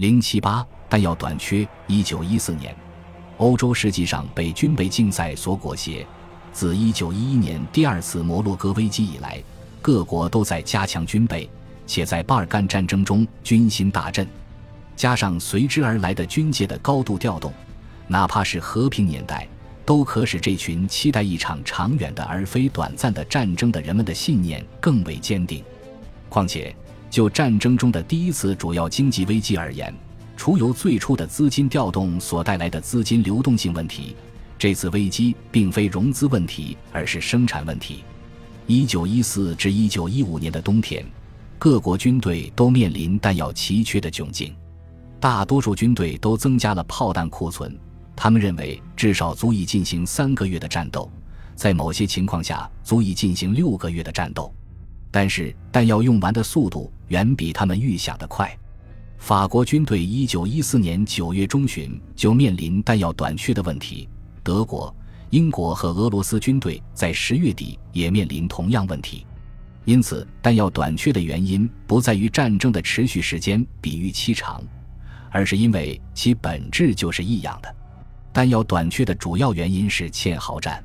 [0.00, 1.68] 零七八弹药短缺。
[1.86, 2.74] 一九一四年，
[3.36, 6.06] 欧洲实际上被军备竞赛所裹挟。
[6.54, 9.38] 自一九一一年第二次摩洛哥危机以来，
[9.82, 11.46] 各国都在加强军备，
[11.86, 14.26] 且在巴尔干战争中军心大振。
[14.96, 17.52] 加上随之而来的军界的高度调动，
[18.06, 19.46] 哪怕是和平年代，
[19.84, 25.62] 都可使这群期待一场长远的而非短暂的战争的人们的信念更为坚定。
[26.30, 26.74] 况且，
[27.10, 29.92] 就战争中的第一次主要经济危机而言，
[30.36, 34.14] 除由最初的资金调动所带来的资金流动性问题，
[34.56, 38.04] 这次危机并非融资问题，而是生产问题。
[38.66, 41.04] 一九一四至一九一五年的冬天，
[41.58, 44.54] 各国军队都面临弹药奇缺的窘境，
[45.18, 47.76] 大多数军队都增加了炮弹库存，
[48.14, 51.10] 他们认为至少足以进行三个月的战斗，
[51.56, 54.54] 在某些情况下足以进行六个月的战斗。
[55.10, 58.56] 但是弹药用完的速度远比他们预想的快。
[59.18, 64.08] 法国军队一九一四年九月中旬就面临弹药短缺的问题，
[64.42, 64.94] 德国、
[65.28, 69.26] 英国和俄罗斯军队在十月底也面临同样问题。
[69.84, 74.62] 因此，弹药短缺的原因不在于战争的持续时间比预期长，
[75.30, 77.74] 而是因为其本质就是异样的。
[78.32, 80.82] 弹药短缺的主要原因是堑壕战。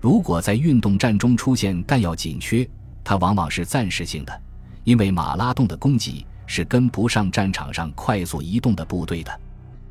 [0.00, 2.68] 如果在运动战中出现弹药紧缺，
[3.08, 4.42] 它往往是暂时性的，
[4.82, 9.40] 因为马拉洞的供给是跟不上战场上快速移动的部队的。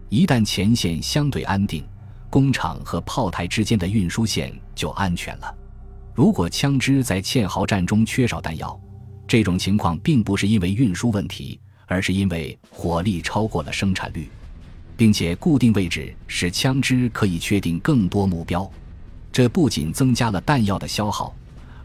[0.10, 1.88] 一旦前线相对安定，
[2.30, 5.56] 工厂和炮台之间的运输线就安全了。
[6.14, 8.78] 如果枪支在堑壕战中缺少弹药，
[9.26, 14.28] 这种情况并不是因为运输问题，而是因为火力超过了生产率，
[14.98, 18.70] 并且固定位置使枪支可以确定更多目标。
[19.32, 21.34] 这不仅增加了弹药的消耗。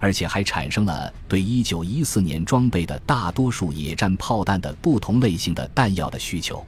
[0.00, 6.64] 而且还产生了对1914年装备的大多数野战炮弹的不同类型的弹药的需求。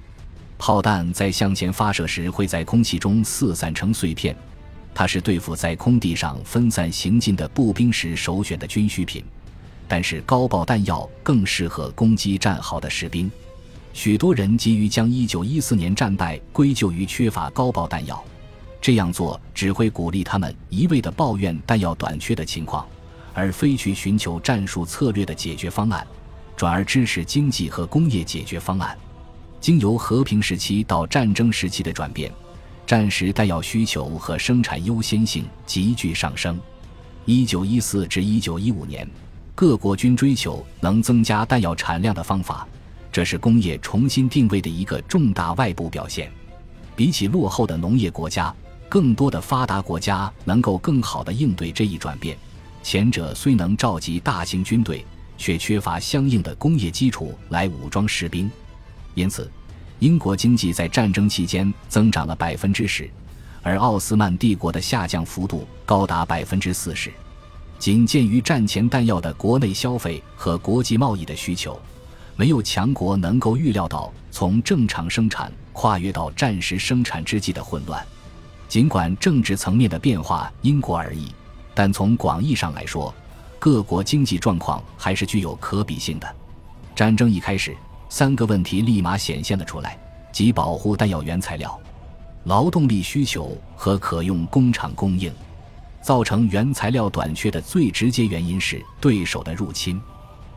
[0.59, 4.37] 炮弹在向前发射时会在空气中四散成碎片，
[4.95, 9.25] 它是对付在空地上分散行进的步兵时首选的军需品。
[9.89, 13.31] 但是高爆弹药更适合攻击战壕的士兵。
[13.93, 18.23] 许多人急于将1914年战败归咎于缺乏高爆弹药，
[18.81, 22.87] 这样做只会鼓励他们一味地抱怨弹药短缺的情况。
[23.35, 26.07] 而非去寻求战术策略的解决方案，
[26.57, 28.97] 转而支持经济和工业解决方案。
[29.61, 32.33] 经由和平时期到战争时期的转变，
[32.85, 36.59] 战时弹药需求和生产优先性急剧上升。
[37.25, 39.09] 一九一四至一九一五年，
[39.55, 42.67] 各国均追求能增加弹药产量的方法，
[43.13, 46.31] 这是工业重新定位的一个重大外部表现。
[46.97, 48.53] 比起落后的农业国家，
[48.89, 52.37] 更多的发达国家能够更好地应对这一转变。
[52.83, 55.05] 前者虽能召集大型军队，
[55.39, 58.51] 却缺乏相应的工业基础来武装士兵，
[59.15, 59.51] 因此，
[60.01, 63.09] 英国经济在战争期间增长了百分之十，
[63.63, 67.11] 而奥斯曼帝国的下降幅度高达百分之四十。
[67.79, 71.81] 仅鉴于战前弹药的国内消费和国际贸易的需求，
[72.37, 78.05] 没有强国能够预料到从正常生产跨越到战时生产之际的混乱。
[78.69, 81.33] 尽管政治层面的变化因国而异。
[81.75, 83.15] 但从广义上来说，
[83.59, 86.37] 各国经济状况还是具有可比性的。
[86.95, 87.77] 战争一开始，
[88.09, 89.99] 三个问题立马显现了出来：
[90.33, 91.81] 即保护弹药原材料、
[92.45, 95.33] 劳动力需求和可用工厂供应。
[96.03, 100.03] 造成原材料短缺的最直接原因是对手的入侵。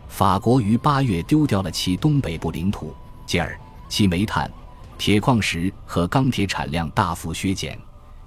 [0.07, 2.95] 法国于八月丢掉了其东北部领土，
[3.27, 3.55] 继而
[3.87, 4.51] 其煤炭、
[4.97, 7.77] 铁矿石和钢铁产量大幅削减。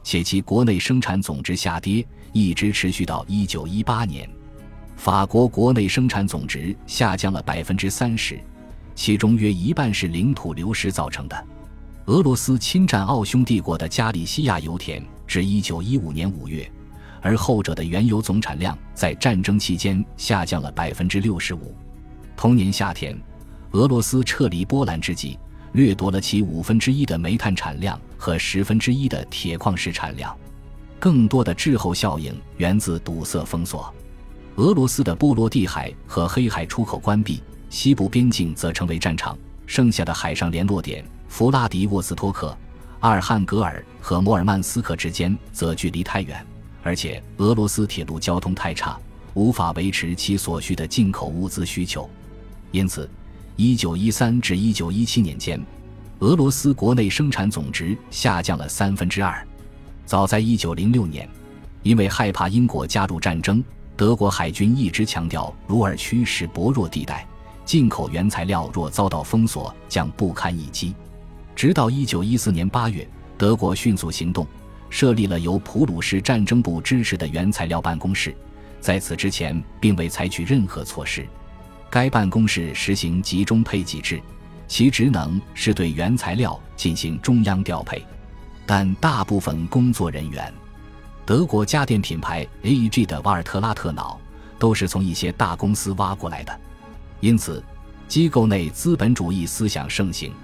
[0.05, 4.29] 且其国内生产总值下跌，一直持续到一九一八年。
[4.97, 8.39] 法国国内生产总值下降了百分之三十，
[8.95, 11.47] 其中约一半是领土流失造成的。
[12.07, 16.71] 俄罗斯侵占奥匈帝国的加利西亚油田至一九一五年五月，
[17.21, 21.75] 而后者的原油总产量在战争期间下降了百分之六十五。
[22.37, 23.17] 同年夏天，
[23.73, 25.39] 俄罗斯撤离波兰之际。
[25.73, 30.35] 掠夺了其五分之一的煤炭产量和十分之一的铁矿石产量，
[30.99, 33.93] 更多的滞后效应源自堵塞封锁。
[34.57, 39.39] 俄罗斯的波罗的海和黑海出口关闭，西部边境则成为战场。
[39.67, 42.57] 剩下的海上联络点弗拉迪沃斯托克、
[43.01, 46.45] 阿尔汉格尔和摩尔曼斯克之间则距离太远，
[46.83, 48.99] 而且俄罗斯铁路交通太差，
[49.35, 52.09] 无法维持其所需的进口物资需求，
[52.71, 53.09] 因此。
[53.61, 55.61] 一九一三至一九一七年间，
[56.21, 59.45] 俄罗斯国内生产总值下降了三分之二。
[60.09, 61.29] 早在一九零六年，
[61.83, 63.63] 因为害怕英国加入战争，
[63.95, 67.27] 德国海军一直强调鲁尔区是薄弱地带，
[67.67, 70.95] 进口原材料若遭到封锁将不堪一击。
[71.55, 73.07] 直到一九一四年八月，
[73.37, 74.47] 德国迅速行动，
[74.89, 78.35] 设立了由普鲁士战争部支持的原材料办公室。
[78.81, 81.29] 在此之前，并未采取任何措施。
[81.91, 84.19] 该办公室实行集中配给制，
[84.67, 88.03] 其职能是对原材料进行中央调配，
[88.71, 90.53] 但大部分工作人员，
[91.25, 94.21] 德国家电品牌 AEG 的瓦尔特拉特瑙
[94.59, 96.61] 都是从一些大公司挖过来的，
[97.21, 97.65] 因此
[98.07, 100.35] 机构内资本主义思想盛行。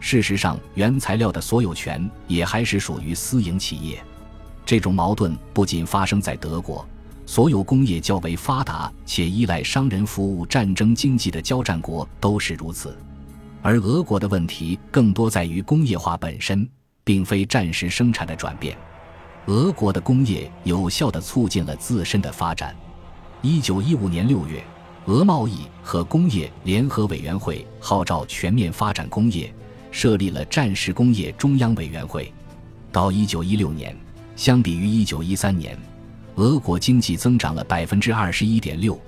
[0.00, 4.02] 事实上，原材料的所有权也还是属于私营企业。
[4.64, 6.88] 这种矛盾不仅发生在德国。
[7.26, 12.96] 所有工业较为发达且依赖商人服务战争经济的交战国都是如此，
[13.60, 16.66] 而俄国的问题更多在于工业化本身，
[17.08, 18.76] 并非战时生产的转变。
[19.46, 22.76] 俄国的工业有效地促进了自身的发展。
[23.40, 24.62] 一九一五年六月，
[25.06, 29.50] 俄贸易和工业联合委员会号召全面发展工业，
[29.90, 32.30] 设立了战时工业中央委员会。
[32.92, 33.96] 到一九一六年，
[34.36, 35.78] 相比于一九一三年。
[36.34, 39.00] 俄国经济增长了百分之二十一点六，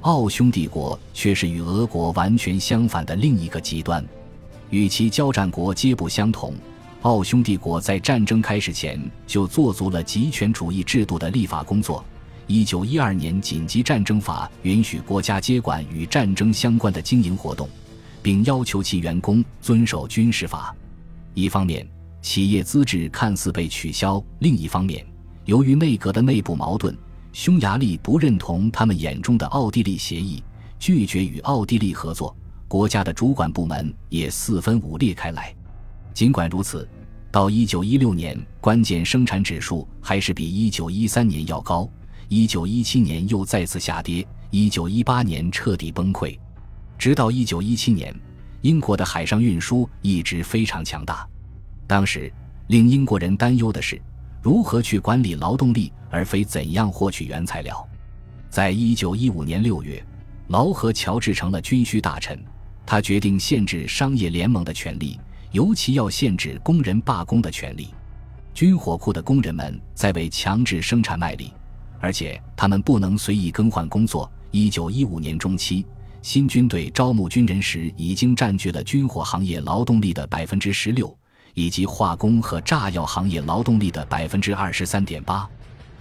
[0.00, 4.02] 奥匈帝国却是与俄国完全相反的另一个极端。
[4.70, 6.54] 与其交战国皆不相同，
[7.04, 12.02] 奥匈帝国在战争开始前就做足了极权主义制度的立法工作。
[12.46, 17.68] 一九一二年紧急战争法允许国家接管与战争相关的经营活动，
[18.22, 20.74] 并要求其员工遵守军事法。
[21.34, 21.86] 一方面，
[22.22, 25.04] 企业资质看似被取消；另一方面，
[25.44, 26.96] 由于内阁的内部矛盾，
[27.34, 30.42] 匈牙利不认同他们眼中的奥地利协议，
[30.78, 32.34] 拒绝与奥地利合作。
[32.66, 35.54] 国家的主管部门也四分五裂开来。
[36.14, 36.88] 尽管如此，
[37.30, 41.90] 到一九一六年，关键生产指数还是比一九一三年要高。
[42.28, 46.38] 一九一七年又再次下跌，一九一八年彻底崩溃。
[46.96, 48.14] 直到一九一七年，
[48.62, 51.28] 英国的海上运输一直非常强大。
[51.86, 52.32] 当时
[52.68, 54.00] 令英国人担忧的是。
[54.40, 57.82] 如何去管理劳动力，而非怎样获取原材料？
[58.50, 60.04] 在一九一五年六月，
[60.48, 62.38] 劳合乔治成了军需大臣，
[62.84, 65.18] 他决定限制商业联盟的权利，
[65.54, 67.94] 尤其要限制工人罢工的权利。
[68.52, 71.52] 军火库的工人们在为强制生产卖力，
[72.00, 74.28] 而且他们不能随意更换工作。
[74.50, 75.86] 一九一五年中期，
[76.22, 81.16] 新军队招募军人时已经占据了军火行业劳动力的百分之十六。
[81.56, 85.48] 以及化工和炸药行业劳动力的百分之二十三点八，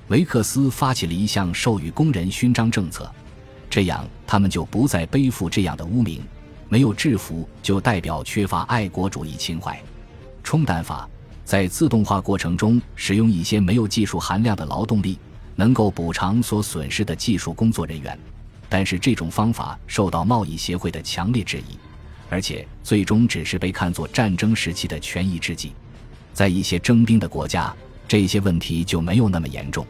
[0.08, 3.08] 维克斯发起了一项授予工人勋章政策，
[3.70, 6.24] 这样他们就不再背负这样的污名：
[6.74, 9.80] 没有制服就代表缺乏爱国主义情怀。
[10.44, 11.08] 冲淡法
[11.46, 15.20] 在自动化过程中使用一些没有技术含量的劳动力，
[15.56, 18.18] 能够补偿所损失的技术工作人员，
[18.70, 21.78] 但是这种方法受到贸易协会的强烈质疑。
[22.28, 25.74] 而且最终只是被看作战争时期的权宜之计，
[26.34, 27.72] 在一些征兵的国家，
[28.08, 29.86] 这些问题就没有那么严重。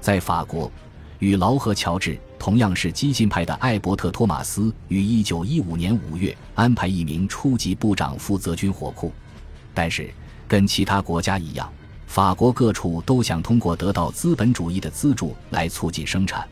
[0.00, 0.72] 在法国，
[1.18, 9.10] 与劳合乔治同样是激进派的艾伯特·托马斯于1915年5月安排一名初级部长负责军火库，
[9.72, 10.12] 但是
[10.46, 11.72] 跟其他国家一样，
[12.06, 16.46] 法国各处都想通过得到资本主义的资助来促进生产，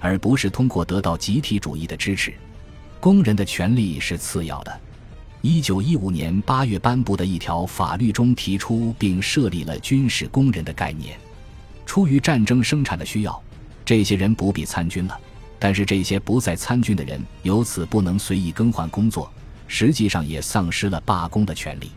[0.00, 2.34] 而不是通过得到集体主义的支持。
[2.98, 4.80] 工人的权利是次要的。
[5.40, 11.16] 一九一五年八月颁布的一条法律中提出并设立了军事工人的概念。
[11.86, 13.40] 出于战争生产的需要，
[13.84, 15.16] 这些人不必参军了。
[15.58, 19.30] 但是这些不再参军的人由此不能随意更换工作，
[19.66, 21.90] 实际上也丧失了罢工的权利。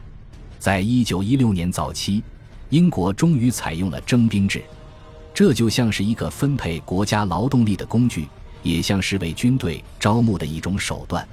[0.60, 2.24] 在一九一六年早期，
[2.70, 4.64] 英国终于采用了征兵制，
[5.34, 8.28] 这就像是一个分配国家劳动力的工具。
[8.64, 11.28] 也像是为军队招募的一种手段。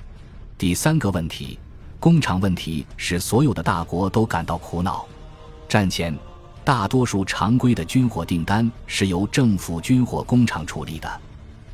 [0.56, 1.58] 第三个问题，
[2.00, 5.04] 工厂问题使所有的大国都感到苦恼。
[5.68, 6.16] 战前，
[6.64, 11.20] 大多数常规的军火订单是由政府军火工厂处理的。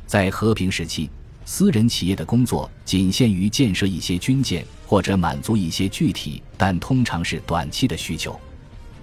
[0.05, 1.09] 在和平时期，
[1.45, 8.39] 私人企业的工作仅限于建设一些军舰或者满足一些具体但通常是短期的需求。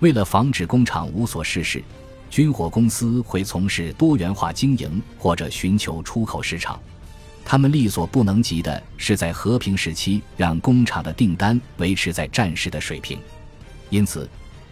[0.00, 1.82] 为了防止工厂无所事事。
[2.30, 6.80] 军火公司会从事多元化经营，或者寻求出口市场。
[7.44, 13.18] 他们力所不能及的是在和平时期让工厂的订单维持在战时的水平。
[13.90, 14.26] 因此，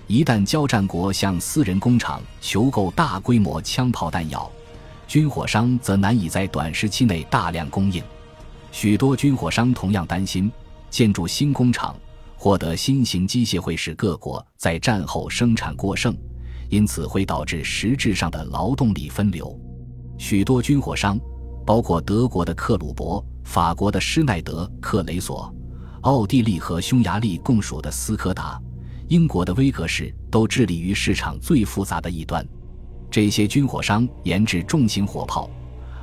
[0.07, 4.51] 一旦交战国向私人工厂求购大规模枪炮弹药，
[5.11, 8.01] 军火商则难以在短时期内大量供应。
[8.71, 10.49] 许多军火商同样担心，
[10.89, 11.97] 建筑新工厂、
[12.37, 16.17] 获得新型机械会使各国在战后生产过剩。
[16.69, 19.59] 因此会导致实质上的劳动力分流。
[20.17, 21.19] 许多军火商，
[21.67, 25.53] 包括德国的克虏伯、法国的施耐德、克雷索、
[26.03, 28.63] 奥地利和匈牙利共属的斯柯达、
[29.09, 32.47] 英国的威格士都致力于市场最复杂的一端。
[33.11, 35.51] 这些军火商研制重型火炮，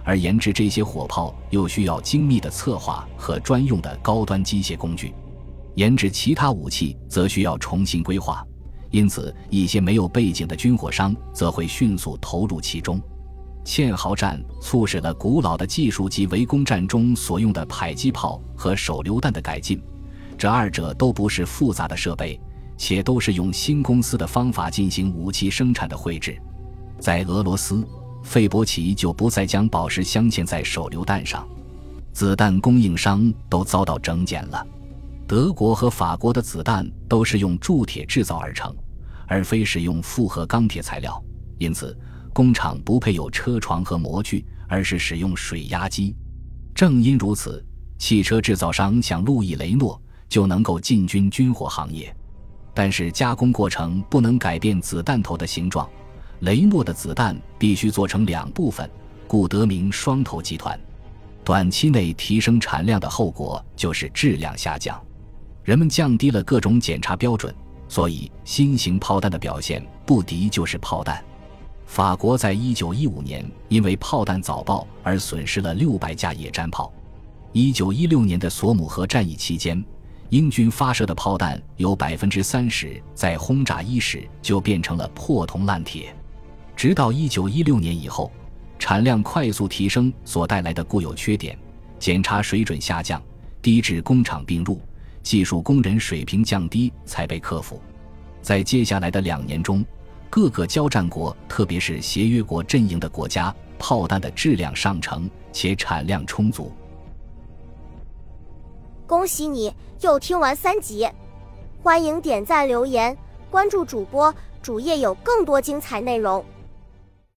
[0.03, 5.13] 而研制这些火炮又需要精密的策划和专用的高端机械工具。
[5.75, 8.45] 研制其他武器则需要重新规划，
[8.91, 13.01] 因此一些没有背景的军火商则会迅速投入其中。
[13.63, 19.81] 堑壕战促使了古老的技术及围攻战中所用的迫击炮和手榴弹的改进，
[20.37, 22.39] 这二者都不是复杂的设备，
[22.77, 26.41] 且都是用新公司的方法进行武器生产的绘制。
[26.99, 27.85] 在俄罗斯，
[28.23, 31.47] 费伯奇就不再将宝石镶嵌在手榴弹上。
[32.13, 34.65] 子弹供应商都遭到整减了。
[35.27, 38.75] 德国和法国的子弹都是用铸铁制造而成，
[39.27, 41.21] 而非使用复合钢铁材料，
[41.57, 41.95] 因此
[42.33, 46.15] 工厂不配有车床和模具，而是使用水压机。
[46.73, 47.63] 正因如此，
[47.97, 52.15] 汽车制造商像路易雷诺就能够进军军火行业。
[52.73, 55.89] 但是加工过程不能改变子弹头的形状。
[56.41, 58.89] 雷诺的子弹必须做成两部分，
[59.27, 60.79] 故得名双头集团。
[61.43, 65.01] 短期内提升产量的后果就是质量下降，
[65.63, 67.53] 人们降低了各种检查标准，
[67.87, 71.23] 所以新型炮弹的表现不敌就是炮弹。
[71.85, 76.91] 法国在一九一五年因为炮弹早爆而损失了六百架野战炮。
[77.53, 79.81] 一九一六年的索姆河战役期间，
[80.29, 86.13] 英军发射的炮弹有百分之三十在轰炸伊始就变成了破铜烂铁。
[86.77, 88.31] 直到一九一六年以后，
[88.77, 91.57] 产量快速提升所带来的固有缺点、
[91.97, 93.19] 检查水准下降、
[93.63, 94.79] 低质工厂并入、
[95.23, 97.81] 技术工人水平降低才被克服。
[98.43, 99.83] 在接下来的两年中，
[100.29, 106.71] 各个交战国，特别是协约国阵营的国家，炮弹的质量上乘且产量充足。
[109.07, 111.09] 恭喜你又听完三集，
[111.81, 113.17] 欢迎点赞、留言、
[113.49, 114.31] 关注主播，
[114.61, 116.45] 主页有更多精彩内容。